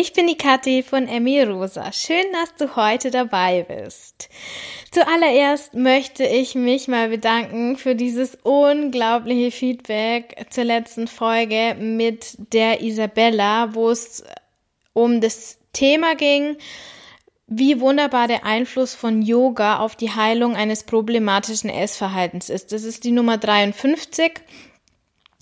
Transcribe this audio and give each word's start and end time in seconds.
Ich 0.00 0.12
bin 0.12 0.28
die 0.28 0.36
Kathi 0.36 0.84
von 0.84 1.08
Emmy 1.08 1.42
Rosa. 1.42 1.90
Schön, 1.92 2.24
dass 2.32 2.54
du 2.54 2.76
heute 2.76 3.10
dabei 3.10 3.64
bist. 3.64 4.28
Zuallererst 4.92 5.74
möchte 5.74 6.22
ich 6.24 6.54
mich 6.54 6.86
mal 6.86 7.08
bedanken 7.08 7.76
für 7.76 7.96
dieses 7.96 8.36
unglaubliche 8.44 9.50
Feedback 9.50 10.46
zur 10.50 10.62
letzten 10.62 11.08
Folge 11.08 11.74
mit 11.80 12.36
der 12.52 12.80
Isabella, 12.80 13.74
wo 13.74 13.90
es 13.90 14.22
um 14.92 15.20
das 15.20 15.58
Thema 15.72 16.14
ging, 16.14 16.58
wie 17.48 17.80
wunderbar 17.80 18.28
der 18.28 18.44
Einfluss 18.44 18.94
von 18.94 19.20
Yoga 19.20 19.80
auf 19.80 19.96
die 19.96 20.14
Heilung 20.14 20.54
eines 20.54 20.84
problematischen 20.84 21.70
Essverhaltens 21.70 22.50
ist. 22.50 22.70
Das 22.70 22.84
ist 22.84 23.02
die 23.02 23.10
Nummer 23.10 23.36
53 23.36 24.34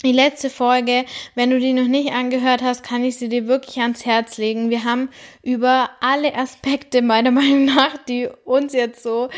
die 0.03 0.11
letzte 0.11 0.51
Folge, 0.51 1.05
wenn 1.33 1.49
du 1.49 1.59
die 1.59 1.73
noch 1.73 1.87
nicht 1.87 2.11
angehört 2.11 2.61
hast, 2.61 2.83
kann 2.83 3.03
ich 3.03 3.17
sie 3.17 3.29
dir 3.29 3.47
wirklich 3.47 3.79
ans 3.79 4.05
Herz 4.05 4.37
legen. 4.37 4.69
Wir 4.69 4.83
haben 4.83 5.09
über 5.41 5.89
alle 6.01 6.35
Aspekte 6.35 7.01
meiner 7.01 7.31
Meinung 7.39 7.65
nach, 7.65 7.97
die 8.05 8.29
uns 8.45 8.73
jetzt 8.73 9.01
so 9.01 9.29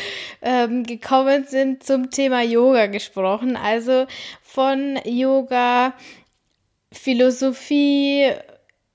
ähm, 0.42 0.84
gekommen 0.84 1.46
sind, 1.46 1.82
zum 1.82 2.10
Thema 2.10 2.42
Yoga 2.42 2.86
gesprochen. 2.86 3.56
Also 3.56 4.06
von 4.42 4.98
Yoga, 5.06 5.94
Philosophie, 6.92 8.30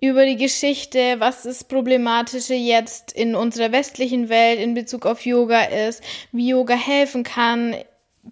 über 0.01 0.25
die 0.25 0.35
Geschichte, 0.35 1.15
was 1.17 1.43
das 1.43 1.63
Problematische 1.63 2.53
jetzt 2.53 3.11
in 3.11 3.33
unserer 3.33 3.71
westlichen 3.71 4.29
Welt 4.29 4.59
in 4.59 4.75
Bezug 4.75 5.07
auf 5.07 5.25
Yoga 5.25 5.63
ist, 5.63 6.03
wie 6.31 6.49
Yoga 6.49 6.75
helfen 6.75 7.23
kann 7.23 7.75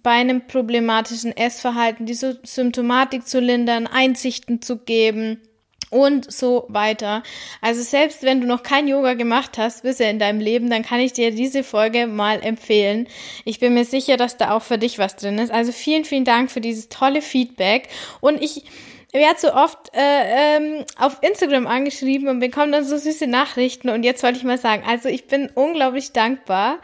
bei 0.02 0.10
einem 0.10 0.46
problematischen 0.46 1.36
Essverhalten 1.36 2.06
die 2.06 2.14
Symptomatik 2.14 3.26
zu 3.26 3.40
lindern, 3.40 3.86
Einsichten 3.86 4.60
zu 4.60 4.78
geben 4.78 5.40
und 5.90 6.30
so 6.32 6.66
weiter. 6.68 7.22
Also 7.60 7.82
selbst 7.82 8.24
wenn 8.24 8.40
du 8.40 8.48
noch 8.48 8.64
kein 8.64 8.88
Yoga 8.88 9.14
gemacht 9.14 9.58
hast 9.58 9.84
bisher 9.84 10.10
in 10.10 10.18
deinem 10.18 10.40
Leben, 10.40 10.68
dann 10.68 10.82
kann 10.82 10.98
ich 10.98 11.12
dir 11.12 11.30
diese 11.30 11.62
Folge 11.62 12.08
mal 12.08 12.42
empfehlen. 12.42 13.06
Ich 13.44 13.60
bin 13.60 13.74
mir 13.74 13.84
sicher, 13.84 14.16
dass 14.16 14.36
da 14.36 14.50
auch 14.50 14.62
für 14.62 14.78
dich 14.78 14.98
was 14.98 15.14
drin 15.14 15.38
ist. 15.38 15.52
Also 15.52 15.70
vielen, 15.70 16.04
vielen 16.04 16.24
Dank 16.24 16.50
für 16.50 16.60
dieses 16.60 16.88
tolle 16.88 17.22
Feedback 17.22 17.88
und 18.20 18.42
ich 18.42 18.64
werde 19.12 19.38
so 19.38 19.54
oft 19.54 19.94
äh, 19.94 20.56
ähm, 20.56 20.84
auf 20.98 21.18
Instagram 21.22 21.68
angeschrieben 21.68 22.26
und 22.26 22.40
bekomme 22.40 22.72
dann 22.72 22.84
so 22.84 22.96
süße 22.96 23.28
Nachrichten 23.28 23.88
und 23.88 24.02
jetzt 24.02 24.24
wollte 24.24 24.38
ich 24.38 24.44
mal 24.44 24.58
sagen, 24.58 24.82
also 24.84 25.08
ich 25.08 25.28
bin 25.28 25.48
unglaublich 25.54 26.12
dankbar 26.12 26.80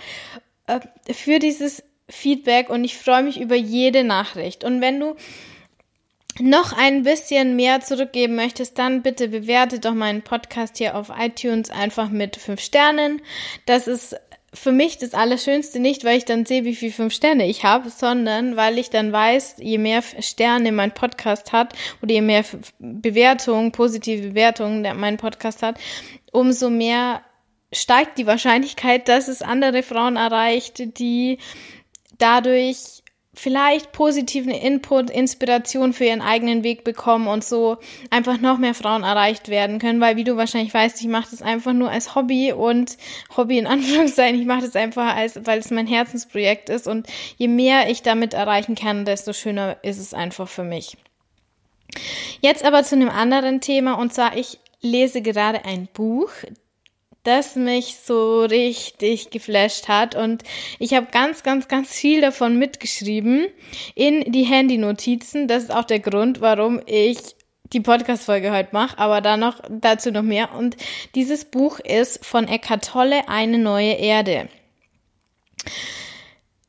äh, 0.68 0.78
für 1.12 1.40
dieses 1.40 1.82
Feedback 2.10 2.68
und 2.68 2.84
ich 2.84 2.98
freue 2.98 3.22
mich 3.22 3.40
über 3.40 3.56
jede 3.56 4.04
Nachricht. 4.04 4.64
Und 4.64 4.80
wenn 4.80 5.00
du 5.00 5.16
noch 6.38 6.72
ein 6.76 7.02
bisschen 7.02 7.56
mehr 7.56 7.80
zurückgeben 7.80 8.36
möchtest, 8.36 8.78
dann 8.78 9.02
bitte 9.02 9.28
bewerte 9.28 9.80
doch 9.80 9.94
meinen 9.94 10.22
Podcast 10.22 10.78
hier 10.78 10.96
auf 10.96 11.10
iTunes 11.16 11.70
einfach 11.70 12.08
mit 12.08 12.36
fünf 12.36 12.60
Sternen. 12.60 13.20
Das 13.66 13.88
ist 13.88 14.16
für 14.52 14.72
mich 14.72 14.98
das 14.98 15.14
Allerschönste 15.14 15.78
nicht, 15.78 16.04
weil 16.04 16.18
ich 16.18 16.24
dann 16.24 16.44
sehe, 16.44 16.64
wie 16.64 16.74
viel 16.74 16.92
fünf 16.92 17.14
Sterne 17.14 17.46
ich 17.46 17.64
habe, 17.64 17.88
sondern 17.88 18.56
weil 18.56 18.78
ich 18.78 18.90
dann 18.90 19.12
weiß, 19.12 19.56
je 19.58 19.78
mehr 19.78 20.02
Sterne 20.02 20.72
mein 20.72 20.92
Podcast 20.92 21.52
hat 21.52 21.74
oder 22.02 22.12
je 22.12 22.20
mehr 22.20 22.44
Bewertungen, 22.78 23.70
positive 23.70 24.28
Bewertungen 24.28 24.98
mein 24.98 25.18
Podcast 25.18 25.62
hat, 25.62 25.78
umso 26.32 26.68
mehr 26.68 27.22
steigt 27.72 28.18
die 28.18 28.26
Wahrscheinlichkeit, 28.26 29.06
dass 29.08 29.28
es 29.28 29.42
andere 29.42 29.84
Frauen 29.84 30.16
erreicht, 30.16 30.98
die 30.98 31.38
dadurch 32.20 33.02
vielleicht 33.32 33.92
positiven 33.92 34.50
Input, 34.50 35.08
Inspiration 35.08 35.92
für 35.92 36.04
ihren 36.04 36.20
eigenen 36.20 36.64
Weg 36.64 36.82
bekommen 36.82 37.28
und 37.28 37.44
so 37.44 37.78
einfach 38.10 38.40
noch 38.40 38.58
mehr 38.58 38.74
Frauen 38.74 39.04
erreicht 39.04 39.48
werden 39.48 39.78
können, 39.78 40.00
weil 40.00 40.16
wie 40.16 40.24
du 40.24 40.36
wahrscheinlich 40.36 40.74
weißt, 40.74 41.00
ich 41.00 41.06
mache 41.06 41.28
das 41.30 41.40
einfach 41.40 41.72
nur 41.72 41.90
als 41.90 42.14
Hobby 42.16 42.52
und 42.52 42.96
Hobby 43.36 43.58
in 43.58 43.68
Anführungszeichen, 43.68 44.40
ich 44.40 44.46
mache 44.46 44.62
das 44.62 44.74
einfach 44.74 45.14
als, 45.14 45.40
weil 45.44 45.60
es 45.60 45.70
mein 45.70 45.86
Herzensprojekt 45.86 46.68
ist. 46.68 46.88
Und 46.88 47.06
je 47.36 47.48
mehr 47.48 47.88
ich 47.88 48.02
damit 48.02 48.34
erreichen 48.34 48.74
kann, 48.74 49.04
desto 49.04 49.32
schöner 49.32 49.76
ist 49.82 49.98
es 49.98 50.12
einfach 50.12 50.48
für 50.48 50.64
mich. 50.64 50.96
Jetzt 52.40 52.64
aber 52.64 52.82
zu 52.82 52.96
einem 52.96 53.10
anderen 53.10 53.60
Thema. 53.60 53.94
Und 53.94 54.12
zwar 54.12 54.36
ich 54.36 54.58
lese 54.80 55.22
gerade 55.22 55.64
ein 55.64 55.88
Buch, 55.92 56.30
das 57.22 57.56
mich 57.56 57.96
so 58.04 58.42
richtig 58.42 59.30
geflasht 59.30 59.88
hat. 59.88 60.14
Und 60.14 60.42
ich 60.78 60.94
habe 60.94 61.08
ganz, 61.10 61.42
ganz, 61.42 61.68
ganz 61.68 61.92
viel 61.92 62.20
davon 62.20 62.58
mitgeschrieben 62.58 63.46
in 63.94 64.30
die 64.32 64.44
Handy-Notizen. 64.44 65.48
Das 65.48 65.64
ist 65.64 65.74
auch 65.74 65.84
der 65.84 66.00
Grund, 66.00 66.40
warum 66.40 66.80
ich 66.86 67.18
die 67.72 67.80
Podcast-Folge 67.80 68.52
heute 68.52 68.70
mache, 68.72 68.98
aber 68.98 69.20
da 69.20 69.36
noch, 69.36 69.60
dazu 69.68 70.10
noch 70.10 70.22
mehr. 70.22 70.54
Und 70.54 70.76
dieses 71.14 71.44
Buch 71.44 71.78
ist 71.78 72.24
von 72.24 72.48
Eckhart 72.48 72.84
Tolle, 72.84 73.28
Eine 73.28 73.58
neue 73.58 73.92
Erde. 73.92 74.48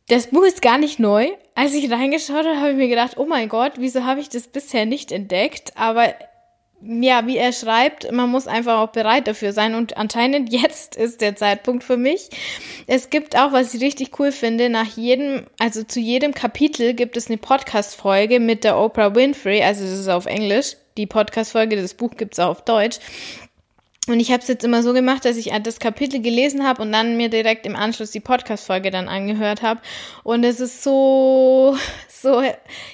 Das 0.10 0.28
Buch 0.28 0.44
ist 0.44 0.62
gar 0.62 0.78
nicht 0.78 1.00
neu. 1.00 1.30
Als 1.56 1.74
ich 1.74 1.90
reingeschaut 1.90 2.46
habe, 2.46 2.60
habe 2.60 2.72
ich 2.72 2.78
mir 2.78 2.88
gedacht, 2.90 3.18
oh 3.18 3.26
mein 3.26 3.50
Gott, 3.50 3.74
wieso 3.78 4.04
habe 4.04 4.20
ich 4.20 4.30
das 4.30 4.48
bisher 4.48 4.86
nicht 4.86 5.12
entdeckt? 5.12 5.78
Aber 5.78 6.14
ja, 6.84 7.28
wie 7.28 7.38
er 7.38 7.54
schreibt, 7.54 8.12
man 8.12 8.30
muss 8.30 8.48
einfach 8.48 8.80
auch 8.80 8.92
bereit 8.92 9.28
dafür 9.28 9.54
sein 9.54 9.76
und 9.76 9.98
anscheinend 9.98 10.52
jetzt 10.54 10.96
ist 10.96 11.22
der 11.22 11.36
Zeitpunkt 11.36 11.84
für 11.84 11.98
mich. 11.98 12.30
Es 12.88 13.10
gibt 13.10 13.38
auch, 13.38 13.52
was 13.52 13.74
ich 13.74 13.82
richtig 13.82 14.20
cool 14.20 14.32
finde, 14.32 14.70
nach 14.70 14.98
jedem, 14.98 15.46
also 15.60 15.84
zu 15.84 16.00
jedem 16.00 16.34
Kapitel 16.34 16.94
gibt 16.94 17.18
es 17.18 17.28
eine 17.28 17.38
Podcast-Folge 17.38 18.40
mit 18.40 18.64
der 18.64 18.78
Oprah 18.78 19.16
Winfrey, 19.16 19.64
also 19.64 19.84
das 19.84 20.00
ist 20.00 20.10
auf 20.10 20.26
Englisch. 20.26 20.76
Die 20.98 21.06
Podcast-Folge, 21.06 21.78
das 21.78 21.94
Buch 21.94 22.12
gibt's 22.18 22.40
auch 22.40 22.50
auf 22.50 22.66
Deutsch. 22.66 23.00
Und 24.08 24.20
ich 24.20 24.32
habe 24.32 24.42
es 24.42 24.48
jetzt 24.48 24.64
immer 24.64 24.82
so 24.82 24.94
gemacht, 24.94 25.26
dass 25.26 25.38
ich 25.38 25.52
das 25.62 25.80
Kapitel 25.80 26.24
gelesen 26.24 26.68
habe 26.68 26.82
und 26.82 26.92
dann 26.92 27.18
mir 27.18 27.30
direkt 27.30 27.68
im 27.68 27.76
Anschluss 27.76 28.10
die 28.10 28.20
Podcast-Folge 28.20 28.90
dann 28.90 29.08
angehört 29.08 29.62
habe. 29.62 29.80
Und 30.24 30.44
es 30.44 30.60
ist 30.60 30.82
so, 30.82 31.78
so, 32.10 32.42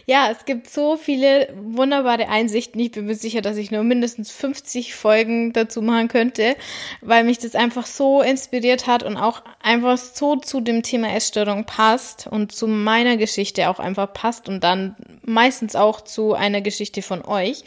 ja, 0.06 0.30
es 0.30 0.44
gibt 0.44 0.70
so 0.70 0.98
viele 0.98 1.54
wunderbare 1.56 2.28
Einsichten. 2.28 2.82
Ich 2.82 2.92
bin 2.92 3.06
mir 3.06 3.16
sicher, 3.16 3.40
dass 3.40 3.56
ich 3.56 3.72
nur 3.72 3.84
mindestens 3.84 4.32
50 4.32 4.96
Folgen 4.96 5.54
dazu 5.54 5.82
machen 5.82 6.10
könnte, 6.10 6.58
weil 7.00 7.24
mich 7.24 7.40
das 7.40 7.56
einfach 7.56 7.86
so 7.86 8.22
inspiriert 8.22 8.86
hat 8.86 9.04
und 9.04 9.16
auch 9.16 9.44
einfach 9.62 9.98
so 9.98 10.36
zu 10.36 10.60
dem 10.60 10.84
Thema 10.84 11.16
Essstörung 11.16 11.64
passt 11.64 12.28
und 12.28 12.52
zu 12.52 12.68
meiner 12.68 13.16
Geschichte 13.16 13.70
auch 13.70 13.80
einfach 13.80 14.12
passt 14.12 14.50
und 14.50 14.62
dann 14.62 14.98
meistens 15.24 15.78
auch 15.78 16.02
zu 16.02 16.34
einer 16.34 16.60
Geschichte 16.60 17.02
von 17.02 17.24
euch. 17.24 17.64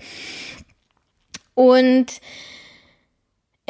Und 1.55 2.21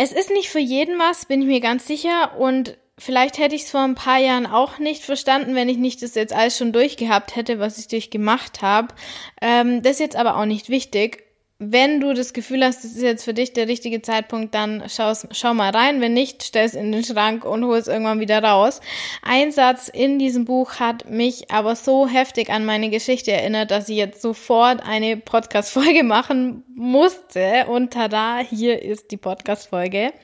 es 0.02 0.12
ist 0.12 0.30
nicht 0.30 0.48
für 0.48 0.60
jeden 0.60 0.98
was, 0.98 1.26
bin 1.26 1.42
ich 1.42 1.46
mir 1.46 1.60
ganz 1.60 1.86
sicher. 1.86 2.38
Und 2.38 2.78
vielleicht 2.96 3.36
hätte 3.36 3.54
ich 3.54 3.64
es 3.64 3.70
vor 3.70 3.82
ein 3.82 3.94
paar 3.94 4.18
Jahren 4.18 4.46
auch 4.46 4.78
nicht 4.78 5.04
verstanden, 5.04 5.54
wenn 5.54 5.68
ich 5.68 5.76
nicht 5.76 6.02
das 6.02 6.14
jetzt 6.14 6.32
alles 6.32 6.56
schon 6.56 6.72
durchgehabt 6.72 7.36
hätte, 7.36 7.58
was 7.58 7.76
ich 7.76 7.86
durchgemacht 7.86 8.62
habe. 8.62 8.94
Ähm, 9.42 9.82
das 9.82 9.92
ist 9.92 10.00
jetzt 10.00 10.16
aber 10.16 10.38
auch 10.38 10.46
nicht 10.46 10.70
wichtig 10.70 11.29
wenn 11.62 12.00
du 12.00 12.14
das 12.14 12.32
Gefühl 12.32 12.64
hast, 12.64 12.84
das 12.84 12.92
ist 12.92 13.02
jetzt 13.02 13.22
für 13.22 13.34
dich 13.34 13.52
der 13.52 13.68
richtige 13.68 14.00
Zeitpunkt, 14.00 14.54
dann 14.54 14.82
schau's, 14.88 15.28
schau 15.30 15.52
mal 15.52 15.68
rein. 15.68 16.00
Wenn 16.00 16.14
nicht, 16.14 16.42
stell 16.42 16.64
es 16.64 16.72
in 16.72 16.90
den 16.90 17.04
Schrank 17.04 17.44
und 17.44 17.66
hol 17.66 17.76
es 17.76 17.86
irgendwann 17.86 18.18
wieder 18.18 18.42
raus. 18.42 18.80
Ein 19.20 19.52
Satz 19.52 19.88
in 19.88 20.18
diesem 20.18 20.46
Buch 20.46 20.80
hat 20.80 21.10
mich 21.10 21.50
aber 21.50 21.76
so 21.76 22.08
heftig 22.08 22.48
an 22.48 22.64
meine 22.64 22.88
Geschichte 22.88 23.32
erinnert, 23.32 23.70
dass 23.70 23.90
ich 23.90 23.98
jetzt 23.98 24.22
sofort 24.22 24.82
eine 24.82 25.18
Podcast-Folge 25.18 26.02
machen 26.04 26.64
musste. 26.74 27.66
Und 27.66 27.92
tada, 27.92 28.38
hier 28.38 28.80
ist 28.80 29.10
die 29.10 29.18
Podcast-Folge. 29.18 30.14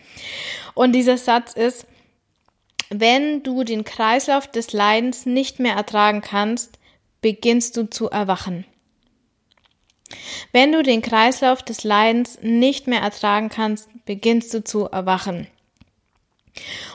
Und 0.73 0.93
dieser 0.93 1.19
Satz 1.19 1.53
ist, 1.53 1.87
wenn 2.89 3.43
du 3.43 3.63
den 3.63 3.84
Kreislauf 3.84 4.51
des 4.51 4.72
Leidens 4.72 5.27
nicht 5.27 5.60
mehr 5.60 5.75
ertragen 5.75 6.22
kannst, 6.22 6.78
beginnst 7.21 7.77
du 7.77 7.91
zu 7.91 8.09
erwachen. 8.09 8.65
Wenn 10.53 10.73
du 10.73 10.83
den 10.83 11.03
Kreislauf 11.03 11.63
des 11.63 11.85
Leidens 11.85 12.39
nicht 12.43 12.87
mehr 12.87 13.01
ertragen 13.01 13.49
kannst, 13.49 13.89
beginnst 14.05 14.53
du 14.55 14.63
zu 14.63 14.85
erwachen. 14.87 15.47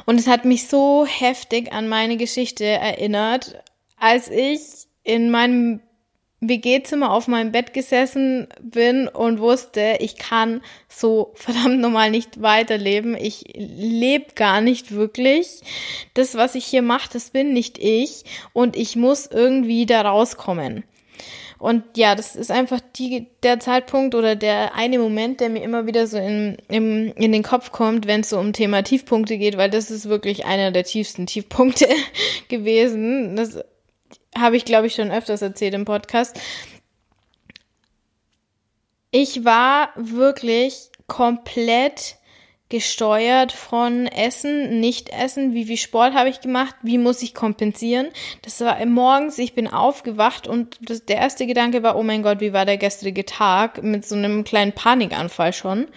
Und 0.06 0.20
es 0.20 0.28
hat 0.28 0.46
mich 0.46 0.68
so 0.68 1.06
heftig 1.06 1.72
an 1.72 1.88
meine 1.88 2.18
Geschichte 2.18 2.66
erinnert, 2.66 3.62
als 3.98 4.30
ich 4.30 4.62
in 5.04 5.30
meinem 5.30 5.82
WG-Zimmer 6.44 7.12
auf 7.12 7.28
meinem 7.28 7.52
Bett 7.52 7.72
gesessen 7.72 8.48
bin 8.60 9.08
und 9.08 9.40
wusste, 9.40 9.98
ich 10.00 10.18
kann 10.18 10.62
so 10.90 11.32
verdammt 11.36 11.80
normal 11.80 12.10
nicht 12.10 12.42
weiterleben. 12.42 13.16
Ich 13.16 13.44
lebe 13.56 14.34
gar 14.34 14.60
nicht 14.60 14.92
wirklich. 14.92 15.62
Das, 16.16 16.36
was 16.36 16.56
ich 16.56 16.66
hier 16.66 16.82
mache, 16.82 17.10
das 17.14 17.30
bin 17.30 17.54
nicht 17.54 17.78
ich 17.78 18.24
und 18.54 18.76
ich 18.76 18.96
muss 18.96 19.28
irgendwie 19.28 19.86
da 19.86 20.02
rauskommen. 20.02 20.84
Und 21.62 21.96
ja, 21.96 22.16
das 22.16 22.36
ist 22.36 22.50
einfach 22.50 22.80
die, 22.96 23.28
der 23.44 23.60
Zeitpunkt 23.60 24.16
oder 24.16 24.36
der 24.36 24.74
eine 24.74 24.98
Moment, 24.98 25.42
der 25.42 25.50
mir 25.50 25.62
immer 25.62 25.86
wieder 25.86 26.08
so 26.08 26.18
in, 26.18 26.58
in, 26.70 27.12
in 27.12 27.32
den 27.32 27.44
Kopf 27.44 27.72
kommt, 27.72 28.08
wenn 28.08 28.22
es 28.22 28.30
so 28.30 28.40
um 28.40 28.52
Thema 28.52 28.82
Tiefpunkte 28.82 29.38
geht, 29.38 29.58
weil 29.58 29.70
das 29.70 29.92
ist 29.92 30.10
wirklich 30.10 30.46
einer 30.46 30.72
der 30.72 30.86
tiefsten 30.86 31.28
Tiefpunkte 31.28 31.88
gewesen. 32.48 33.36
Das 33.36 33.64
habe 34.36 34.58
ich, 34.58 34.66
glaube 34.66 34.88
ich, 34.88 34.96
schon 34.96 35.12
öfters 35.12 35.44
erzählt 35.44 35.76
im 35.76 35.86
Podcast. 35.86 36.36
Ich 39.12 39.46
war 39.46 39.90
wirklich 39.96 40.90
komplett 41.06 42.16
gesteuert 42.72 43.52
von 43.52 44.08
Essen, 44.08 44.80
Nicht-Essen, 44.80 45.54
wie 45.54 45.66
viel 45.66 45.78
Sport 45.78 46.16
habe 46.16 46.30
ich 46.30 46.40
gemacht, 46.40 46.74
wie 46.82 46.98
muss 46.98 47.22
ich 47.22 47.36
kompensieren. 47.36 48.08
Das 48.42 48.62
war 48.62 48.84
morgens, 48.86 49.38
ich 49.38 49.54
bin 49.54 49.68
aufgewacht 49.68 50.48
und 50.48 50.80
das, 50.82 51.06
der 51.06 51.18
erste 51.18 51.46
Gedanke 51.46 51.84
war, 51.84 51.98
oh 51.98 52.02
mein 52.02 52.24
Gott, 52.24 52.40
wie 52.40 52.54
war 52.54 52.66
der 52.66 52.78
gestrige 52.78 53.26
Tag 53.26 53.84
mit 53.84 54.08
so 54.08 54.16
einem 54.16 54.46
kleinen 54.46 54.72
Panikanfall 54.72 55.52
schon. 55.54 55.88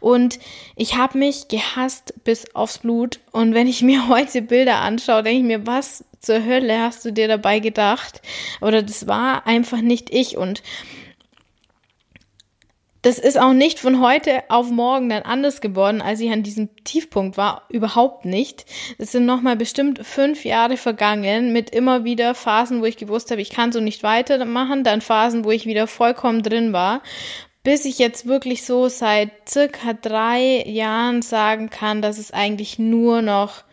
Und 0.00 0.40
ich 0.76 0.96
habe 0.96 1.16
mich 1.16 1.48
gehasst 1.48 2.12
bis 2.24 2.54
aufs 2.54 2.78
Blut. 2.78 3.20
Und 3.30 3.54
wenn 3.54 3.68
ich 3.68 3.80
mir 3.80 4.08
heute 4.08 4.42
Bilder 4.42 4.80
anschaue, 4.80 5.22
denke 5.22 5.38
ich 5.38 5.44
mir, 5.44 5.66
was 5.66 6.04
zur 6.18 6.44
Hölle 6.44 6.80
hast 6.80 7.04
du 7.04 7.12
dir 7.12 7.28
dabei 7.28 7.60
gedacht? 7.60 8.20
Oder 8.60 8.82
das 8.82 9.06
war 9.06 9.46
einfach 9.46 9.80
nicht 9.80 10.12
ich 10.12 10.36
und 10.36 10.62
das 13.04 13.18
ist 13.18 13.38
auch 13.38 13.52
nicht 13.52 13.80
von 13.80 14.00
heute 14.00 14.42
auf 14.48 14.70
morgen 14.70 15.10
dann 15.10 15.24
anders 15.24 15.60
geworden, 15.60 16.00
als 16.00 16.20
ich 16.20 16.32
an 16.32 16.42
diesem 16.42 16.74
Tiefpunkt 16.84 17.36
war. 17.36 17.66
Überhaupt 17.68 18.24
nicht. 18.24 18.64
Es 18.96 19.12
sind 19.12 19.26
nochmal 19.26 19.56
bestimmt 19.56 20.04
fünf 20.06 20.46
Jahre 20.46 20.78
vergangen 20.78 21.52
mit 21.52 21.68
immer 21.68 22.04
wieder 22.04 22.34
Phasen, 22.34 22.80
wo 22.80 22.86
ich 22.86 22.96
gewusst 22.96 23.30
habe, 23.30 23.42
ich 23.42 23.50
kann 23.50 23.72
so 23.72 23.80
nicht 23.80 24.02
weitermachen. 24.02 24.84
Dann 24.84 25.02
Phasen, 25.02 25.44
wo 25.44 25.50
ich 25.50 25.66
wieder 25.66 25.86
vollkommen 25.86 26.42
drin 26.42 26.72
war. 26.72 27.02
Bis 27.62 27.84
ich 27.84 27.98
jetzt 27.98 28.26
wirklich 28.26 28.64
so 28.64 28.88
seit 28.88 29.30
circa 29.46 29.92
drei 29.92 30.64
Jahren 30.66 31.20
sagen 31.20 31.68
kann, 31.68 32.00
dass 32.00 32.16
es 32.16 32.30
eigentlich 32.30 32.78
nur 32.78 33.20
noch 33.20 33.64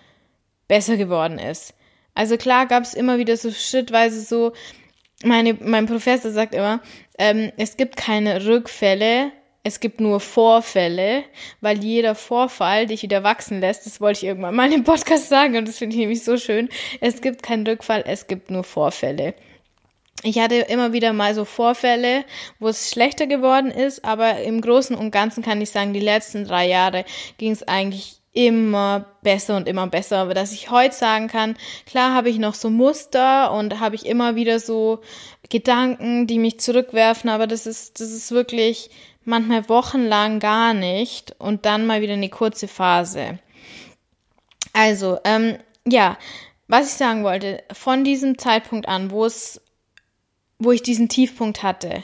besser 0.67 0.97
geworden 0.97 1.39
ist. 1.39 1.73
Also 2.15 2.35
klar 2.35 2.65
gab 2.65 2.83
es 2.83 2.93
immer 2.93 3.17
wieder 3.17 3.37
so 3.37 3.49
schrittweise 3.49 4.19
so, 4.19 4.51
meine, 5.23 5.53
mein 5.53 5.85
Professor 5.85 6.31
sagt 6.31 6.53
immer, 6.53 6.81
ähm, 7.21 7.51
es 7.55 7.77
gibt 7.77 7.97
keine 7.97 8.47
Rückfälle, 8.47 9.31
es 9.63 9.79
gibt 9.79 10.01
nur 10.01 10.19
Vorfälle, 10.19 11.23
weil 11.61 11.83
jeder 11.83 12.15
Vorfall 12.15 12.87
dich 12.87 13.03
wieder 13.03 13.21
wachsen 13.21 13.59
lässt. 13.59 13.85
Das 13.85 14.01
wollte 14.01 14.17
ich 14.17 14.23
irgendwann 14.23 14.55
mal 14.55 14.73
im 14.73 14.83
Podcast 14.83 15.29
sagen 15.29 15.55
und 15.55 15.67
das 15.67 15.77
finde 15.77 15.95
ich 15.95 15.99
nämlich 15.99 16.23
so 16.23 16.37
schön. 16.37 16.67
Es 16.99 17.21
gibt 17.21 17.43
keinen 17.43 17.67
Rückfall, 17.67 18.03
es 18.07 18.25
gibt 18.25 18.49
nur 18.49 18.63
Vorfälle. 18.63 19.35
Ich 20.23 20.39
hatte 20.39 20.55
immer 20.55 20.93
wieder 20.93 21.13
mal 21.13 21.35
so 21.35 21.45
Vorfälle, 21.45 22.25
wo 22.59 22.69
es 22.69 22.89
schlechter 22.89 23.27
geworden 23.27 23.69
ist, 23.69 24.03
aber 24.03 24.39
im 24.39 24.59
Großen 24.59 24.95
und 24.95 25.11
Ganzen 25.11 25.43
kann 25.43 25.61
ich 25.61 25.69
sagen, 25.69 25.93
die 25.93 25.99
letzten 25.99 26.45
drei 26.45 26.67
Jahre 26.67 27.05
ging 27.37 27.51
es 27.51 27.61
eigentlich 27.67 28.21
immer 28.33 29.05
besser 29.21 29.57
und 29.57 29.67
immer 29.67 29.87
besser. 29.87 30.17
Aber 30.17 30.33
dass 30.33 30.53
ich 30.53 30.71
heute 30.71 30.95
sagen 30.95 31.27
kann, 31.27 31.57
klar 31.85 32.13
habe 32.13 32.29
ich 32.29 32.39
noch 32.39 32.53
so 32.53 32.69
Muster 32.69 33.51
und 33.51 33.79
habe 33.79 33.95
ich 33.95 34.05
immer 34.05 34.35
wieder 34.35 34.59
so 34.59 35.01
Gedanken, 35.51 36.25
die 36.25 36.39
mich 36.39 36.59
zurückwerfen, 36.59 37.29
aber 37.29 37.45
das 37.45 37.67
ist, 37.67 37.99
das 37.99 38.09
ist 38.09 38.31
wirklich 38.31 38.89
manchmal 39.23 39.69
wochenlang 39.69 40.39
gar 40.39 40.73
nicht 40.73 41.35
und 41.39 41.65
dann 41.65 41.85
mal 41.85 42.01
wieder 42.01 42.13
eine 42.13 42.29
kurze 42.29 42.67
Phase. 42.67 43.37
Also, 44.73 45.19
ähm, 45.25 45.57
ja, 45.85 46.17
was 46.67 46.87
ich 46.87 46.93
sagen 46.93 47.23
wollte, 47.23 47.63
von 47.71 48.03
diesem 48.03 48.37
Zeitpunkt 48.37 48.87
an, 48.87 49.11
wo 49.11 49.25
es, 49.25 49.61
wo 50.57 50.71
ich 50.71 50.81
diesen 50.81 51.09
Tiefpunkt 51.09 51.61
hatte, 51.61 52.03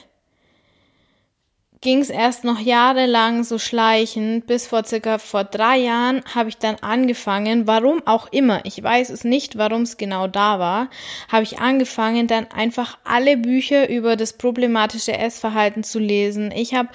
ging 1.81 1.99
es 1.99 2.09
erst 2.09 2.43
noch 2.43 2.59
jahrelang 2.59 3.43
so 3.43 3.59
schleichend, 3.59 4.47
bis 4.47 4.67
vor 4.67 4.83
circa 4.83 5.17
vor 5.17 5.43
drei 5.43 5.77
Jahren 5.77 6.23
habe 6.33 6.49
ich 6.49 6.57
dann 6.57 6.75
angefangen, 6.81 7.67
warum 7.67 8.05
auch 8.05 8.27
immer, 8.31 8.61
ich 8.65 8.81
weiß 8.81 9.09
es 9.09 9.23
nicht, 9.23 9.57
warum 9.57 9.83
es 9.83 9.97
genau 9.97 10.27
da 10.27 10.59
war, 10.59 10.89
habe 11.31 11.43
ich 11.43 11.59
angefangen, 11.59 12.27
dann 12.27 12.51
einfach 12.51 12.97
alle 13.03 13.37
Bücher 13.37 13.89
über 13.89 14.15
das 14.15 14.33
problematische 14.33 15.17
Essverhalten 15.17 15.83
zu 15.83 15.99
lesen. 15.99 16.51
Ich 16.51 16.73
habe 16.73 16.89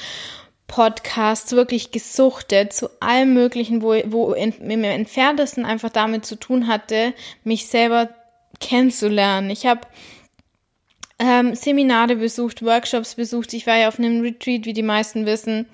Podcasts 0.66 1.52
wirklich 1.52 1.90
gesuchtet 1.90 2.72
zu 2.72 2.88
allem 3.00 3.34
Möglichen, 3.34 3.82
wo, 3.82 3.94
wo 4.06 4.32
in, 4.32 4.52
im 4.52 4.84
entferntesten 4.84 5.66
einfach 5.66 5.90
damit 5.90 6.24
zu 6.24 6.36
tun 6.36 6.66
hatte, 6.66 7.12
mich 7.44 7.66
selber 7.66 8.08
kennenzulernen. 8.58 9.50
Ich 9.50 9.66
habe 9.66 9.82
ähm, 11.22 11.54
Seminare 11.54 12.16
besucht, 12.16 12.64
Workshops 12.64 13.14
besucht. 13.14 13.54
Ich 13.54 13.66
war 13.66 13.76
ja 13.76 13.88
auf 13.88 13.98
einem 13.98 14.22
Retreat, 14.22 14.66
wie 14.66 14.72
die 14.72 14.82
meisten 14.82 15.24
wissen. 15.24 15.66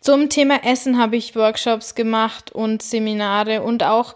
Zum 0.00 0.30
Thema 0.30 0.64
Essen 0.64 0.98
habe 0.98 1.16
ich 1.16 1.36
Workshops 1.36 1.94
gemacht 1.94 2.50
und 2.50 2.82
Seminare 2.82 3.62
und 3.62 3.82
auch 3.82 4.14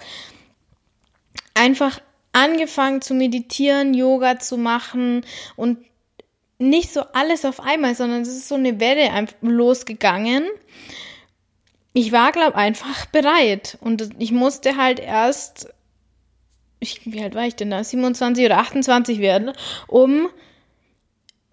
einfach 1.53 2.01
angefangen 2.33 3.03
zu 3.03 3.13
meditieren, 3.13 3.93
Yoga 3.93 4.39
zu 4.39 4.57
machen 4.57 5.27
und 5.57 5.79
nicht 6.59 6.93
so 6.93 7.03
alles 7.13 7.45
auf 7.45 7.61
einmal, 7.61 7.95
sondern 7.95 8.23
es 8.23 8.29
ist 8.29 8.49
so 8.49 8.55
eine 8.55 8.81
Welle 8.81 9.09
losgegangen. 9.43 10.45
Ich 11.93 12.11
war, 12.11 12.33
glaube 12.33 12.57
einfach 12.57 13.07
bereit 13.07 13.77
und 13.83 14.11
ich 14.19 14.33
musste 14.33 14.77
halt 14.77 14.99
erst 14.99 15.69
ich, 16.85 17.01
wie 17.05 17.23
alt 17.23 17.35
war 17.35 17.47
ich 17.47 17.57
denn 17.57 17.71
da? 17.71 17.83
27 17.83 18.45
oder 18.45 18.59
28 18.59 19.19
werden, 19.19 19.53
um 19.87 20.29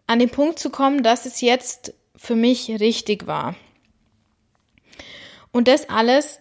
an 0.07 0.19
den 0.19 0.29
Punkt 0.29 0.59
zu 0.59 0.69
kommen, 0.69 1.03
dass 1.03 1.25
es 1.25 1.41
jetzt 1.41 1.93
für 2.15 2.35
mich 2.35 2.69
richtig 2.79 3.27
war. 3.27 3.55
Und 5.51 5.67
das 5.67 5.89
alles 5.89 6.39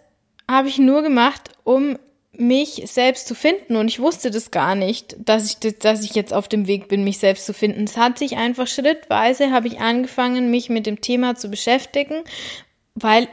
habe 0.48 0.68
ich 0.68 0.78
nur 0.78 1.02
gemacht, 1.02 1.50
um 1.64 1.98
mich 2.32 2.82
selbst 2.86 3.26
zu 3.26 3.34
finden. 3.34 3.76
Und 3.76 3.88
ich 3.88 4.00
wusste 4.00 4.30
das 4.30 4.50
gar 4.50 4.74
nicht, 4.74 5.16
dass 5.18 5.46
ich, 5.46 5.78
dass 5.78 6.04
ich 6.04 6.14
jetzt 6.14 6.32
auf 6.32 6.48
dem 6.48 6.66
Weg 6.66 6.88
bin, 6.88 7.04
mich 7.04 7.18
selbst 7.18 7.46
zu 7.46 7.52
finden. 7.52 7.84
Es 7.84 7.96
hat 7.96 8.18
sich 8.18 8.36
einfach 8.36 8.66
schrittweise, 8.66 9.50
habe 9.50 9.68
ich 9.68 9.80
angefangen, 9.80 10.50
mich 10.50 10.68
mit 10.68 10.86
dem 10.86 11.00
Thema 11.00 11.34
zu 11.36 11.48
beschäftigen, 11.48 12.22
weil 12.94 13.28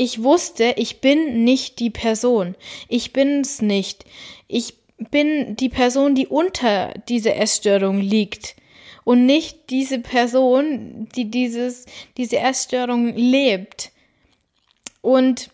ich 0.00 0.22
wusste, 0.22 0.76
ich 0.78 1.02
bin 1.02 1.44
nicht 1.44 1.78
die 1.78 1.90
Person. 1.90 2.54
Ich 2.88 3.12
bin 3.12 3.42
es 3.42 3.60
nicht. 3.60 4.06
Ich 4.48 4.72
bin 4.96 5.56
die 5.56 5.68
Person, 5.68 6.14
die 6.14 6.26
unter 6.26 6.94
dieser 7.06 7.36
Essstörung 7.36 8.00
liegt 8.00 8.56
und 9.04 9.26
nicht 9.26 9.68
diese 9.68 9.98
Person, 9.98 11.06
die 11.14 11.30
dieses, 11.30 11.84
diese 12.16 12.38
Essstörung 12.38 13.14
lebt. 13.14 13.92
Und 15.02 15.50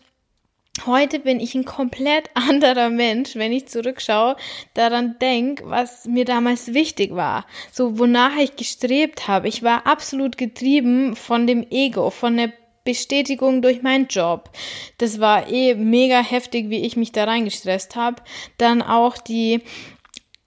heute 0.85 1.19
bin 1.19 1.41
ich 1.41 1.53
ein 1.53 1.65
komplett 1.65 2.29
anderer 2.33 2.89
Mensch, 2.89 3.35
wenn 3.35 3.51
ich 3.51 3.67
zurückschaue, 3.67 4.37
daran 4.73 5.17
denke, 5.19 5.69
was 5.69 6.05
mir 6.05 6.23
damals 6.23 6.73
wichtig 6.73 7.13
war, 7.13 7.45
so 7.73 7.99
wonach 7.99 8.37
ich 8.37 8.55
gestrebt 8.55 9.27
habe. 9.27 9.49
Ich 9.49 9.61
war 9.61 9.85
absolut 9.85 10.37
getrieben 10.37 11.17
von 11.17 11.47
dem 11.47 11.67
Ego, 11.69 12.11
von 12.11 12.37
der 12.37 12.53
Bestätigung 12.87 13.61
durch 13.61 13.81
meinen 13.81 14.07
Job. 14.07 14.49
Das 14.97 15.19
war 15.19 15.51
eh 15.51 15.75
mega 15.75 16.23
heftig, 16.23 16.69
wie 16.69 16.85
ich 16.85 16.95
mich 16.95 17.11
da 17.11 17.25
reingestresst 17.25 17.97
habe. 17.97 18.23
Dann 18.57 18.81
auch 18.81 19.17
die, 19.17 19.61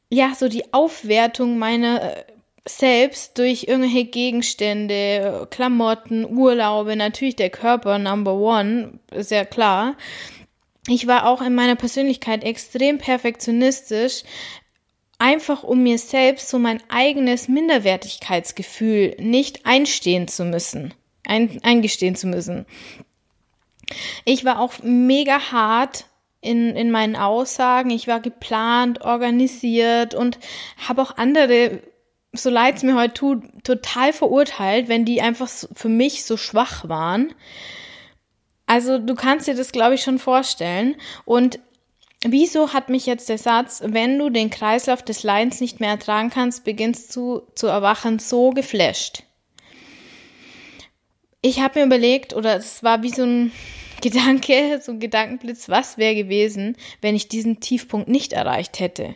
ja, 0.09 0.32
so 0.35 0.49
die 0.49 0.73
Aufwertung 0.73 1.59
meiner 1.59 2.16
äh, 2.16 2.25
selbst 2.66 3.37
durch 3.37 3.64
irgendwelche 3.64 4.06
Gegenstände, 4.06 5.49
Klamotten, 5.50 6.25
Urlaube, 6.25 6.97
natürlich 6.97 7.37
der 7.37 7.50
Körper 7.50 7.99
Number 7.99 8.35
One, 8.35 9.00
ist 9.11 9.30
ja 9.30 9.44
klar. 9.44 9.97
Ich 10.88 11.06
war 11.06 11.26
auch 11.26 11.42
in 11.42 11.54
meiner 11.54 11.76
Persönlichkeit 11.76 12.42
extrem 12.42 12.97
perfektionistisch, 12.97 14.23
einfach 15.18 15.62
um 15.62 15.82
mir 15.82 15.99
selbst 15.99 16.49
so 16.49 16.59
mein 16.59 16.82
eigenes 16.88 17.49
Minderwertigkeitsgefühl 17.49 19.16
nicht 19.18 19.66
einstehen 19.66 20.26
zu 20.26 20.47
müssen 20.47 20.94
ein, 21.30 21.60
eingestehen 21.62 22.16
zu 22.16 22.26
müssen. 22.26 22.66
Ich 24.25 24.44
war 24.44 24.60
auch 24.60 24.75
mega 24.82 25.52
hart 25.52 26.06
in, 26.40 26.75
in 26.76 26.90
meinen 26.90 27.16
Aussagen. 27.16 27.90
Ich 27.90 28.08
war 28.08 28.20
geplant, 28.20 29.02
organisiert 29.02 30.14
und 30.14 30.38
habe 30.88 31.02
auch 31.02 31.16
andere, 31.16 31.80
so 32.32 32.50
leid 32.50 32.76
es 32.76 32.82
mir 32.82 32.96
heute 32.96 33.14
tut, 33.14 33.44
total 33.64 34.12
verurteilt, 34.12 34.88
wenn 34.88 35.04
die 35.04 35.22
einfach 35.22 35.49
für 35.49 35.88
mich 35.88 36.25
so 36.25 36.37
schwach 36.37 36.88
waren. 36.88 37.32
Also 38.66 38.99
du 38.99 39.14
kannst 39.14 39.49
dir 39.49 39.54
das, 39.54 39.72
glaube 39.72 39.94
ich, 39.94 40.02
schon 40.02 40.18
vorstellen. 40.18 40.96
Und 41.25 41.58
wieso 42.25 42.72
hat 42.72 42.88
mich 42.88 43.06
jetzt 43.06 43.28
der 43.28 43.38
Satz, 43.38 43.82
wenn 43.84 44.18
du 44.18 44.30
den 44.30 44.50
Kreislauf 44.50 45.02
des 45.02 45.22
Leidens 45.22 45.60
nicht 45.60 45.80
mehr 45.80 45.90
ertragen 45.90 46.30
kannst, 46.30 46.64
beginnst 46.64 47.14
du 47.16 47.42
zu 47.54 47.66
erwachen, 47.66 48.18
so 48.18 48.50
geflasht? 48.50 49.25
Ich 51.42 51.61
habe 51.61 51.78
mir 51.78 51.87
überlegt, 51.87 52.35
oder 52.35 52.56
es 52.56 52.82
war 52.82 53.02
wie 53.02 53.11
so 53.11 53.23
ein 53.23 53.52
Gedanke, 54.00 54.80
so 54.82 54.92
ein 54.92 55.00
Gedankenblitz, 55.00 55.68
was 55.68 55.99
wäre 55.99 56.14
gewesen, 56.14 56.76
wenn 57.02 57.14
ich 57.14 57.28
diesen 57.28 57.61
Tiefpunkt 57.61 58.09
nicht 58.09 58.32
erreicht 58.32 58.80
hätte? 58.80 59.14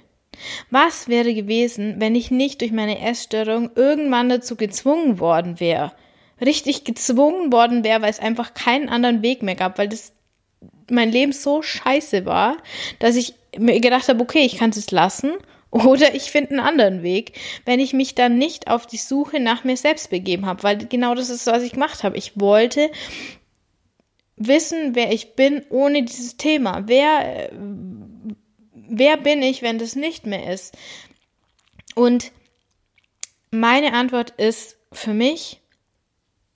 Was 0.70 1.08
wäre 1.08 1.32
gewesen, 1.32 1.96
wenn 1.98 2.14
ich 2.14 2.30
nicht 2.30 2.60
durch 2.60 2.72
meine 2.72 3.00
Essstörung 3.00 3.70
irgendwann 3.76 4.28
dazu 4.28 4.56
gezwungen 4.56 5.20
worden 5.20 5.60
wäre? 5.60 5.92
Richtig 6.44 6.84
gezwungen 6.84 7.52
worden 7.52 7.84
wäre, 7.84 8.02
weil 8.02 8.10
es 8.10 8.18
einfach 8.18 8.52
keinen 8.52 8.88
anderen 8.88 9.22
Weg 9.22 9.42
mehr 9.42 9.54
gab, 9.54 9.78
weil 9.78 9.88
das 9.88 10.12
mein 10.90 11.12
Leben 11.12 11.32
so 11.32 11.62
scheiße 11.62 12.26
war, 12.26 12.56
dass 12.98 13.16
ich 13.16 13.34
mir 13.56 13.80
gedacht 13.80 14.08
habe, 14.08 14.20
okay, 14.20 14.40
ich 14.40 14.58
kann 14.58 14.70
es 14.70 14.90
lassen 14.90 15.32
oder 15.74 16.14
ich 16.14 16.30
finde 16.30 16.50
einen 16.50 16.60
anderen 16.60 17.02
Weg, 17.02 17.32
wenn 17.64 17.80
ich 17.80 17.92
mich 17.92 18.14
dann 18.14 18.38
nicht 18.38 18.68
auf 18.68 18.86
die 18.86 18.96
Suche 18.96 19.40
nach 19.40 19.64
mir 19.64 19.76
selbst 19.76 20.08
begeben 20.08 20.46
habe, 20.46 20.62
weil 20.62 20.78
genau 20.86 21.16
das 21.16 21.30
ist, 21.30 21.48
was 21.48 21.64
ich 21.64 21.72
gemacht 21.72 22.04
habe. 22.04 22.16
Ich 22.16 22.38
wollte 22.38 22.92
wissen, 24.36 24.94
wer 24.94 25.12
ich 25.12 25.34
bin 25.34 25.64
ohne 25.70 26.04
dieses 26.04 26.36
Thema. 26.36 26.84
Wer, 26.86 27.50
wer 28.72 29.16
bin 29.16 29.42
ich, 29.42 29.62
wenn 29.62 29.80
das 29.80 29.96
nicht 29.96 30.26
mehr 30.26 30.52
ist? 30.52 30.76
Und 31.96 32.30
meine 33.50 33.94
Antwort 33.94 34.30
ist 34.30 34.76
für 34.92 35.12
mich, 35.12 35.60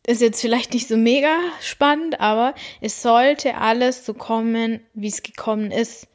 ist 0.06 0.22
jetzt 0.22 0.40
vielleicht 0.40 0.74
nicht 0.74 0.86
so 0.86 0.96
mega 0.96 1.36
spannend, 1.60 2.20
aber 2.20 2.54
es 2.80 3.02
sollte 3.02 3.56
alles 3.56 4.06
so 4.06 4.14
kommen, 4.14 4.78
wie 4.94 5.08
es 5.08 5.24
gekommen 5.24 5.72
ist. 5.72 6.06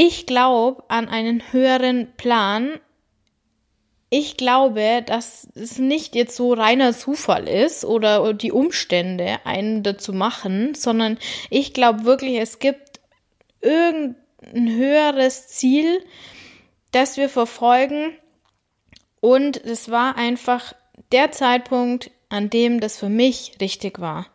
Ich 0.00 0.26
glaube 0.26 0.84
an 0.86 1.08
einen 1.08 1.52
höheren 1.52 2.12
Plan. 2.16 2.78
Ich 4.10 4.36
glaube, 4.36 5.02
dass 5.04 5.48
es 5.56 5.80
nicht 5.80 6.14
jetzt 6.14 6.36
so 6.36 6.52
reiner 6.52 6.92
Zufall 6.92 7.48
ist 7.48 7.84
oder 7.84 8.32
die 8.32 8.52
Umstände 8.52 9.40
einen 9.42 9.82
dazu 9.82 10.12
machen, 10.12 10.76
sondern 10.76 11.18
ich 11.50 11.74
glaube 11.74 12.04
wirklich, 12.04 12.38
es 12.38 12.60
gibt 12.60 13.00
irgendein 13.60 14.76
höheres 14.76 15.48
Ziel, 15.48 16.00
das 16.92 17.16
wir 17.16 17.28
verfolgen. 17.28 18.16
Und 19.18 19.56
es 19.56 19.90
war 19.90 20.16
einfach 20.16 20.74
der 21.10 21.32
Zeitpunkt, 21.32 22.12
an 22.28 22.50
dem 22.50 22.78
das 22.78 22.98
für 22.98 23.08
mich 23.08 23.56
richtig 23.60 23.98
war 23.98 24.26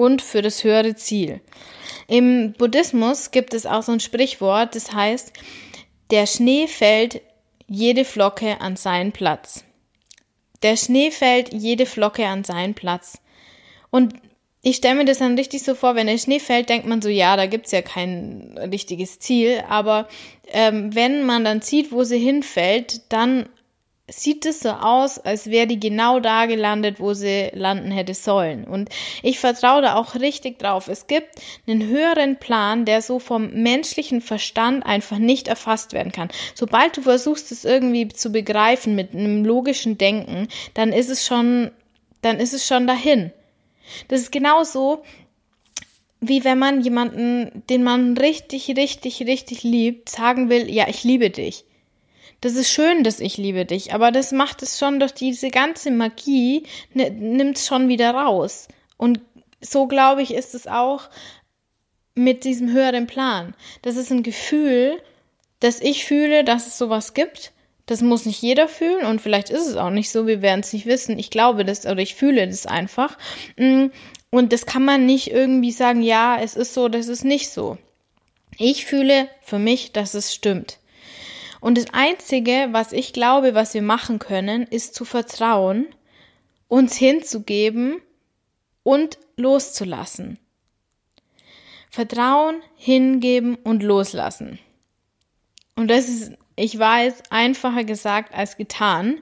und 0.00 0.22
für 0.22 0.40
das 0.40 0.64
höhere 0.64 0.94
Ziel. 0.94 1.42
Im 2.08 2.54
Buddhismus 2.54 3.32
gibt 3.32 3.52
es 3.52 3.66
auch 3.66 3.82
so 3.82 3.92
ein 3.92 4.00
Sprichwort, 4.00 4.74
das 4.74 4.94
heißt, 4.94 5.34
der 6.10 6.26
Schnee 6.26 6.68
fällt 6.68 7.20
jede 7.68 8.06
Flocke 8.06 8.62
an 8.62 8.76
seinen 8.76 9.12
Platz. 9.12 9.62
Der 10.62 10.78
Schnee 10.78 11.10
fällt 11.10 11.52
jede 11.52 11.84
Flocke 11.84 12.26
an 12.26 12.44
seinen 12.44 12.72
Platz. 12.72 13.20
Und 13.90 14.14
ich 14.62 14.76
stelle 14.76 14.94
mir 14.94 15.04
das 15.04 15.18
dann 15.18 15.36
richtig 15.36 15.64
so 15.64 15.74
vor, 15.74 15.94
wenn 15.96 16.06
der 16.06 16.16
Schnee 16.16 16.40
fällt, 16.40 16.70
denkt 16.70 16.86
man 16.86 17.02
so, 17.02 17.10
ja, 17.10 17.36
da 17.36 17.44
gibt's 17.44 17.70
ja 17.70 17.82
kein 17.82 18.58
richtiges 18.72 19.18
Ziel. 19.18 19.62
Aber 19.68 20.08
ähm, 20.48 20.94
wenn 20.94 21.24
man 21.24 21.44
dann 21.44 21.60
sieht, 21.60 21.92
wo 21.92 22.04
sie 22.04 22.18
hinfällt, 22.18 23.12
dann 23.12 23.50
sieht 24.10 24.44
es 24.46 24.60
so 24.60 24.70
aus, 24.70 25.18
als 25.18 25.50
wäre 25.50 25.66
die 25.66 25.80
genau 25.80 26.20
da 26.20 26.46
gelandet, 26.46 27.00
wo 27.00 27.14
sie 27.14 27.50
landen 27.52 27.90
hätte 27.90 28.14
sollen. 28.14 28.64
Und 28.64 28.88
ich 29.22 29.38
vertraue 29.38 29.82
da 29.82 29.94
auch 29.94 30.14
richtig 30.14 30.58
drauf. 30.58 30.88
Es 30.88 31.06
gibt 31.06 31.40
einen 31.66 31.86
höheren 31.86 32.36
Plan, 32.36 32.84
der 32.84 33.02
so 33.02 33.18
vom 33.18 33.50
menschlichen 33.62 34.20
Verstand 34.20 34.84
einfach 34.84 35.18
nicht 35.18 35.48
erfasst 35.48 35.92
werden 35.92 36.12
kann. 36.12 36.28
Sobald 36.54 36.96
du 36.96 37.02
versuchst, 37.02 37.52
es 37.52 37.64
irgendwie 37.64 38.08
zu 38.08 38.30
begreifen 38.30 38.94
mit 38.94 39.14
einem 39.14 39.44
logischen 39.44 39.96
Denken, 39.96 40.48
dann 40.74 40.92
ist 40.92 41.08
es 41.08 41.24
schon, 41.24 41.70
dann 42.22 42.38
ist 42.38 42.52
es 42.52 42.66
schon 42.66 42.86
dahin. 42.86 43.32
Das 44.08 44.20
ist 44.20 44.32
genauso, 44.32 45.02
wie 46.20 46.44
wenn 46.44 46.58
man 46.58 46.82
jemanden, 46.82 47.62
den 47.70 47.82
man 47.82 48.16
richtig, 48.16 48.68
richtig, 48.76 49.20
richtig 49.22 49.62
liebt, 49.62 50.08
sagen 50.08 50.50
will, 50.50 50.70
ja, 50.70 50.86
ich 50.88 51.02
liebe 51.02 51.30
dich 51.30 51.64
das 52.40 52.54
ist 52.54 52.70
schön, 52.70 53.04
dass 53.04 53.20
ich 53.20 53.36
liebe 53.36 53.64
dich, 53.66 53.92
aber 53.92 54.10
das 54.10 54.32
macht 54.32 54.62
es 54.62 54.78
schon 54.78 54.98
durch 54.98 55.12
diese 55.12 55.50
ganze 55.50 55.90
Magie, 55.90 56.64
nimmt 56.94 57.58
es 57.58 57.66
schon 57.66 57.88
wieder 57.88 58.12
raus. 58.12 58.68
Und 58.96 59.20
so 59.60 59.86
glaube 59.86 60.22
ich, 60.22 60.32
ist 60.32 60.54
es 60.54 60.66
auch 60.66 61.10
mit 62.14 62.44
diesem 62.44 62.72
höheren 62.72 63.06
Plan. 63.06 63.54
Das 63.82 63.96
ist 63.96 64.10
ein 64.10 64.22
Gefühl, 64.22 65.00
dass 65.60 65.80
ich 65.80 66.04
fühle, 66.04 66.44
dass 66.44 66.66
es 66.66 66.78
sowas 66.78 67.14
gibt. 67.14 67.52
Das 67.86 68.02
muss 68.02 68.24
nicht 68.24 68.40
jeder 68.40 68.68
fühlen 68.68 69.04
und 69.04 69.20
vielleicht 69.20 69.50
ist 69.50 69.66
es 69.66 69.76
auch 69.76 69.90
nicht 69.90 70.10
so, 70.10 70.26
wir 70.26 70.42
werden 70.42 70.60
es 70.60 70.72
nicht 70.72 70.86
wissen. 70.86 71.18
Ich 71.18 71.30
glaube 71.30 71.64
das 71.64 71.86
oder 71.86 71.98
ich 71.98 72.14
fühle 72.14 72.46
das 72.46 72.66
einfach. 72.66 73.18
Mm, 73.56 73.86
und 74.30 74.52
das 74.52 74.64
kann 74.64 74.84
man 74.84 75.06
nicht 75.06 75.30
irgendwie 75.30 75.72
sagen, 75.72 76.02
ja, 76.02 76.38
es 76.40 76.54
ist 76.54 76.72
so, 76.72 76.88
das 76.88 77.08
ist 77.08 77.24
nicht 77.24 77.50
so. 77.50 77.78
Ich 78.58 78.86
fühle 78.86 79.28
für 79.42 79.58
mich, 79.58 79.92
dass 79.92 80.14
es 80.14 80.32
stimmt. 80.32 80.78
Und 81.60 81.76
das 81.76 81.86
Einzige, 81.92 82.68
was 82.72 82.92
ich 82.92 83.12
glaube, 83.12 83.54
was 83.54 83.74
wir 83.74 83.82
machen 83.82 84.18
können, 84.18 84.62
ist 84.62 84.94
zu 84.94 85.04
vertrauen, 85.04 85.86
uns 86.68 86.96
hinzugeben 86.96 88.00
und 88.82 89.18
loszulassen. 89.36 90.38
Vertrauen, 91.90 92.62
hingeben 92.76 93.56
und 93.56 93.82
loslassen. 93.82 94.58
Und 95.76 95.88
das 95.88 96.08
ist, 96.08 96.32
ich 96.56 96.78
weiß, 96.78 97.24
einfacher 97.30 97.84
gesagt 97.84 98.34
als 98.34 98.56
getan. 98.56 99.20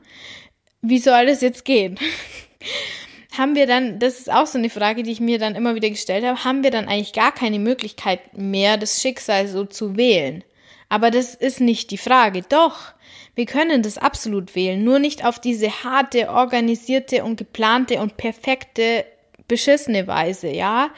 Wie 0.83 0.99
soll 0.99 1.26
das 1.26 1.40
jetzt 1.40 1.64
gehen? 1.64 1.99
haben 3.38 3.54
wir 3.54 3.66
dann, 3.66 3.99
das 3.99 4.18
ist 4.18 4.30
auch 4.30 4.47
so 4.47 4.59
eine 4.59 4.68
Frage, 4.68 5.02
die 5.02 5.12
ich 5.12 5.21
mir 5.21 5.38
dann 5.38 5.54
immer 5.54 5.75
wieder 5.75 5.88
gestellt 5.88 6.25
habe, 6.25 6.45
haben 6.45 6.62
wir 6.62 6.71
dann 6.71 6.88
eigentlich 6.88 7.12
gar 7.12 7.33
keine 7.33 7.59
Möglichkeit 7.59 8.37
mehr, 8.37 8.76
das 8.76 9.00
Schicksal 9.00 9.47
so 9.47 9.64
zu 9.64 9.97
wählen? 9.97 10.45
Aber 10.88 11.11
das 11.11 11.35
ist 11.35 11.61
nicht 11.61 11.90
die 11.90 11.99
Frage. 11.99 12.42
Doch, 12.49 12.95
wir 13.35 13.47
können 13.47 13.83
das 13.83 13.99
absolut 13.99 14.54
wählen, 14.54 14.83
nur 14.83 14.99
nicht 14.99 15.25
auf 15.25 15.38
diese 15.38 15.85
harte, 15.85 16.30
organisierte 16.30 17.25
und 17.25 17.37
geplante 17.37 18.00
und 18.00 18.16
perfekte, 18.16 19.04
beschissene 19.47 20.07
Weise, 20.07 20.49
ja. 20.49 20.90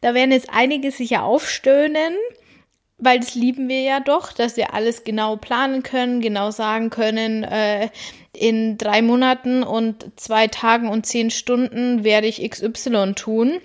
Da 0.00 0.14
werden 0.14 0.32
jetzt 0.32 0.50
einige 0.52 0.90
sicher 0.90 1.24
aufstöhnen, 1.24 2.14
weil 2.98 3.20
das 3.20 3.34
lieben 3.34 3.68
wir 3.68 3.82
ja 3.82 4.00
doch, 4.00 4.32
dass 4.32 4.56
wir 4.56 4.72
alles 4.72 5.04
genau 5.04 5.36
planen 5.36 5.82
können, 5.82 6.20
genau 6.20 6.50
sagen 6.50 6.90
können, 6.90 7.42
äh, 7.42 7.88
in 8.32 8.78
drei 8.78 9.02
Monaten 9.02 9.62
und 9.62 10.18
zwei 10.18 10.48
Tagen 10.48 10.88
und 10.88 11.06
zehn 11.06 11.30
Stunden 11.30 12.04
werde 12.04 12.26
ich 12.26 12.48
XY 12.48 13.14
tun 13.14 13.60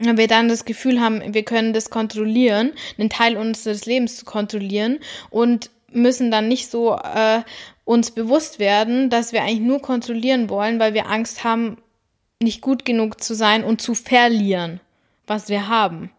wir 0.00 0.28
dann 0.28 0.48
das 0.48 0.64
Gefühl 0.64 1.00
haben, 1.00 1.34
wir 1.34 1.44
können 1.44 1.72
das 1.72 1.90
kontrollieren, 1.90 2.72
einen 2.98 3.10
Teil 3.10 3.36
unseres 3.36 3.86
Lebens 3.86 4.16
zu 4.16 4.24
kontrollieren 4.24 4.98
und 5.28 5.70
müssen 5.92 6.30
dann 6.30 6.48
nicht 6.48 6.70
so 6.70 6.96
äh, 6.96 7.42
uns 7.84 8.12
bewusst 8.12 8.58
werden, 8.58 9.10
dass 9.10 9.32
wir 9.32 9.42
eigentlich 9.42 9.60
nur 9.60 9.82
kontrollieren 9.82 10.48
wollen, 10.48 10.78
weil 10.78 10.94
wir 10.94 11.08
Angst 11.08 11.44
haben, 11.44 11.78
nicht 12.42 12.62
gut 12.62 12.84
genug 12.84 13.22
zu 13.22 13.34
sein 13.34 13.64
und 13.64 13.82
zu 13.82 13.94
verlieren, 13.94 14.80
was 15.26 15.48
wir 15.48 15.68
haben. 15.68 16.10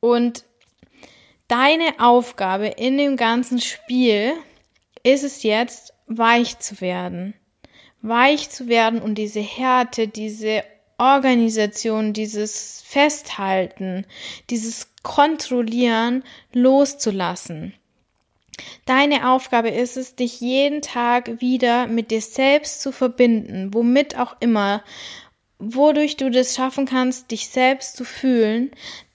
Und 0.00 0.44
deine 1.48 1.98
Aufgabe 1.98 2.66
in 2.66 2.98
dem 2.98 3.16
ganzen 3.16 3.60
Spiel 3.60 4.32
ist 5.02 5.24
es 5.24 5.42
jetzt, 5.42 5.94
weich 6.06 6.58
zu 6.58 6.80
werden. 6.80 7.34
Weich 8.02 8.50
zu 8.50 8.68
werden 8.68 9.00
und 9.00 9.16
diese 9.16 9.40
Härte, 9.40 10.06
diese 10.06 10.62
Organisation, 10.98 12.12
dieses 12.12 12.82
Festhalten, 12.86 14.06
dieses 14.50 14.88
Kontrollieren 15.02 16.24
loszulassen. 16.52 17.74
Deine 18.86 19.30
Aufgabe 19.30 19.68
ist 19.68 19.96
es, 19.96 20.14
dich 20.14 20.40
jeden 20.40 20.80
Tag 20.80 21.40
wieder 21.40 21.86
mit 21.86 22.10
dir 22.10 22.22
selbst 22.22 22.80
zu 22.80 22.92
verbinden, 22.92 23.74
womit 23.74 24.18
auch 24.18 24.36
immer, 24.40 24.82
wodurch 25.58 26.16
du 26.16 26.30
das 26.30 26.54
schaffen 26.54 26.86
kannst, 26.86 27.30
dich 27.30 27.48
selbst 27.48 27.96
zu 27.96 28.04
fühlen, 28.04 28.70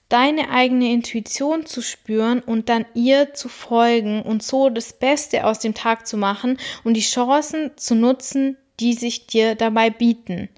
deine 0.10 0.50
eigene 0.50 0.92
Intuition 0.92 1.66
zu 1.66 1.82
spüren 1.82 2.42
und 2.42 2.70
dann 2.70 2.86
ihr 2.94 3.34
zu 3.34 3.48
folgen 3.48 4.22
und 4.22 4.44
so 4.44 4.70
das 4.70 4.94
Beste 4.94 5.46
aus 5.46 5.60
dem 5.60 5.74
Tag 5.74 6.06
zu 6.06 6.18
machen 6.18 6.58
und 6.84 6.96
die 6.96 7.02
Chancen 7.02 7.72
zu 7.78 7.96
nutzen, 7.96 8.58
die 8.80 8.94
sich 8.94 9.28
dir 9.28 9.56
dabei 9.56 9.90
bieten. 9.90 10.50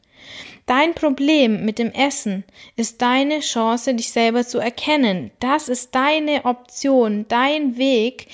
Dein 0.65 0.95
Problem 0.95 1.65
mit 1.65 1.77
dem 1.77 1.91
Essen 1.91 2.45
ist 2.75 3.01
deine 3.01 3.41
Chance, 3.41 3.93
dich 3.95 4.11
selber 4.11 4.45
zu 4.45 4.59
erkennen. 4.59 5.31
Das 5.39 5.67
ist 5.67 5.93
deine 5.93 6.45
Option, 6.45 7.25
dein 7.27 7.77
Weg 7.77 8.27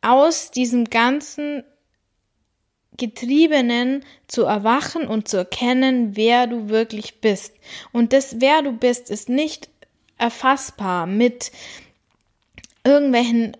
aus 0.00 0.50
diesem 0.50 0.86
ganzen 0.86 1.64
Getriebenen 2.96 4.04
zu 4.28 4.44
erwachen 4.44 5.06
und 5.06 5.28
zu 5.28 5.38
erkennen, 5.38 6.16
wer 6.16 6.46
du 6.46 6.68
wirklich 6.68 7.20
bist. 7.20 7.54
Und 7.92 8.12
das, 8.12 8.40
wer 8.40 8.62
du 8.62 8.72
bist, 8.72 9.10
ist 9.10 9.28
nicht 9.28 9.68
erfassbar 10.16 11.06
mit 11.06 11.50
irgendwelchen 12.84 13.56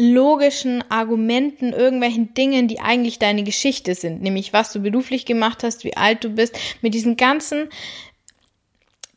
logischen 0.00 0.82
Argumenten, 0.90 1.72
irgendwelchen 1.72 2.34
Dingen, 2.34 2.68
die 2.68 2.80
eigentlich 2.80 3.18
deine 3.18 3.44
Geschichte 3.44 3.94
sind, 3.94 4.22
nämlich 4.22 4.52
was 4.52 4.72
du 4.72 4.80
beruflich 4.80 5.26
gemacht 5.26 5.62
hast, 5.62 5.84
wie 5.84 5.96
alt 5.96 6.24
du 6.24 6.30
bist, 6.30 6.58
mit 6.80 6.94
diesen 6.94 7.16
ganzen 7.16 7.68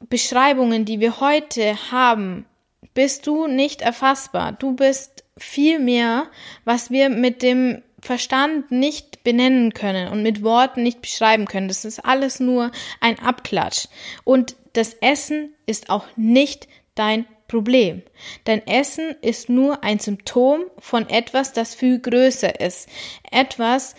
Beschreibungen, 0.09 0.85
die 0.85 0.99
wir 0.99 1.19
heute 1.19 1.91
haben, 1.91 2.45
bist 2.93 3.25
du 3.27 3.47
nicht 3.47 3.81
erfassbar. 3.81 4.51
Du 4.51 4.75
bist 4.75 5.23
viel 5.37 5.79
mehr, 5.79 6.27
was 6.65 6.91
wir 6.91 7.09
mit 7.09 7.41
dem 7.41 7.81
Verstand 8.01 8.69
nicht 8.71 9.23
benennen 9.23 9.73
können 9.73 10.09
und 10.09 10.21
mit 10.23 10.43
Worten 10.43 10.83
nicht 10.83 11.01
beschreiben 11.01 11.45
können. 11.45 11.69
Das 11.69 11.85
ist 11.85 12.03
alles 12.03 12.39
nur 12.39 12.71
ein 12.99 13.17
Abklatsch. 13.19 13.87
Und 14.25 14.57
das 14.73 14.93
Essen 14.95 15.53
ist 15.65 15.89
auch 15.89 16.05
nicht 16.17 16.67
dein 16.95 17.25
Problem. 17.53 18.01
Dein 18.45 18.65
Essen 18.65 19.15
ist 19.21 19.47
nur 19.47 19.83
ein 19.83 19.99
Symptom 19.99 20.63
von 20.79 21.07
etwas, 21.07 21.53
das 21.53 21.75
viel 21.75 21.99
größer 21.99 22.59
ist. 22.59 22.89
Etwas, 23.29 23.93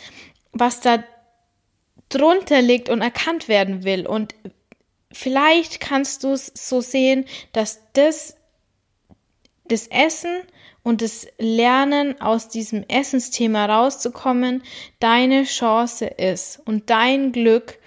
was 0.51 0.81
da 0.81 1.05
drunter 2.09 2.63
liegt 2.63 2.89
und 2.89 3.01
erkannt 3.01 3.47
werden 3.47 3.85
will. 3.85 4.09
Und 4.09 4.35
vielleicht 5.13 5.79
kannst 5.79 6.25
du 6.25 6.33
es 6.33 6.51
so 6.53 6.81
sehen, 6.81 7.27
dass 7.53 7.81
das, 7.93 8.37
das 9.67 9.87
Essen 9.87 10.43
und 10.83 11.01
das 11.01 11.29
Lernen 11.39 12.21
aus 12.21 12.49
diesem 12.49 12.83
Essensthema 12.89 13.67
rauszukommen 13.67 14.65
deine 14.99 15.45
Chance 15.45 16.07
ist 16.07 16.61
und 16.65 16.91
dein 16.91 17.31
Glück, 17.31 17.79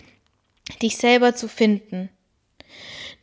dich 0.82 0.96
selber 0.96 1.36
zu 1.36 1.50
finden. 1.50 2.10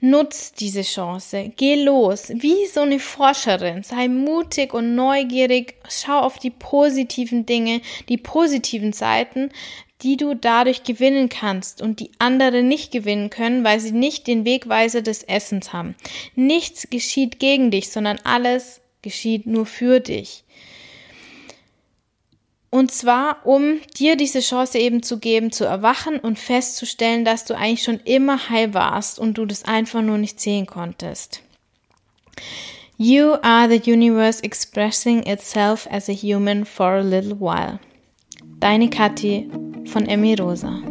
Nutz 0.04 0.52
diese 0.52 0.82
Chance, 0.82 1.50
geh 1.56 1.82
los, 1.82 2.28
wie 2.28 2.66
so 2.66 2.82
eine 2.82 2.98
Forscherin, 2.98 3.82
sei 3.82 4.08
mutig 4.08 4.74
und 4.74 4.94
neugierig, 4.94 5.76
schau 5.88 6.18
auf 6.18 6.38
die 6.38 6.50
positiven 6.50 7.46
Dinge, 7.46 7.80
die 8.10 8.18
positiven 8.18 8.92
Seiten, 8.92 9.50
die 10.02 10.18
du 10.18 10.34
dadurch 10.34 10.82
gewinnen 10.82 11.30
kannst 11.30 11.80
und 11.80 12.00
die 12.00 12.10
andere 12.18 12.62
nicht 12.62 12.92
gewinnen 12.92 13.30
können, 13.30 13.64
weil 13.64 13.80
sie 13.80 13.92
nicht 13.92 14.26
den 14.26 14.44
Wegweiser 14.44 15.00
des 15.00 15.22
Essens 15.22 15.72
haben. 15.72 15.94
Nichts 16.34 16.90
geschieht 16.90 17.38
gegen 17.38 17.70
dich, 17.70 17.88
sondern 17.88 18.18
alles 18.24 18.82
geschieht 19.00 19.46
nur 19.46 19.64
für 19.64 20.00
dich. 20.00 20.43
Und 22.74 22.90
zwar, 22.90 23.46
um 23.46 23.78
dir 23.96 24.16
diese 24.16 24.40
Chance 24.40 24.80
eben 24.80 25.04
zu 25.04 25.20
geben, 25.20 25.52
zu 25.52 25.64
erwachen 25.64 26.18
und 26.18 26.40
festzustellen, 26.40 27.24
dass 27.24 27.44
du 27.44 27.56
eigentlich 27.56 27.84
schon 27.84 28.00
immer 28.00 28.48
heil 28.48 28.74
warst 28.74 29.20
und 29.20 29.38
du 29.38 29.46
das 29.46 29.64
einfach 29.64 30.02
nur 30.02 30.18
nicht 30.18 30.40
sehen 30.40 30.66
konntest. 30.66 31.40
You 32.96 33.34
are 33.42 33.68
the 33.68 33.92
universe 33.92 34.42
expressing 34.42 35.22
itself 35.22 35.86
as 35.88 36.08
a 36.08 36.12
human 36.12 36.64
for 36.64 36.94
a 36.94 37.00
little 37.02 37.38
while. 37.38 37.78
Deine 38.58 38.90
Kathi 38.90 39.48
von 39.86 40.06
Emmy 40.06 40.34
Rosa. 40.34 40.82